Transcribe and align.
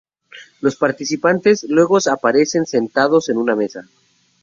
Los 0.61 0.77
participantes 0.77 1.63
luego 1.69 1.99
aparecen 2.11 2.65
sentados 2.65 3.29
en 3.29 3.37
una 3.37 3.55
mesa. 3.55 3.87